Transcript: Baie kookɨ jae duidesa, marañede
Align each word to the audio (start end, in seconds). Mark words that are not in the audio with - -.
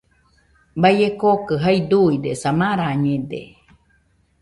Baie 0.81 1.07
kookɨ 1.21 1.53
jae 1.63 1.79
duidesa, 1.89 2.49
marañede 2.59 3.41